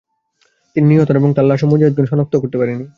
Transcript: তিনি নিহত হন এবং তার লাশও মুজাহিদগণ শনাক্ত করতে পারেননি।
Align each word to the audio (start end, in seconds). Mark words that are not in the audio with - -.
তিনি 0.75 0.85
নিহত 0.87 1.07
হন 1.09 1.17
এবং 1.19 1.29
তার 1.33 1.45
লাশও 1.45 1.69
মুজাহিদগণ 1.71 2.05
শনাক্ত 2.05 2.33
করতে 2.35 2.57
পারেননি। 2.57 2.85